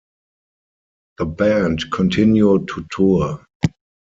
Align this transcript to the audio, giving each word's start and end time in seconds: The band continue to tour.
The 1.19 1.27
band 1.27 1.91
continue 1.93 2.65
to 2.65 2.85
tour. 2.89 3.45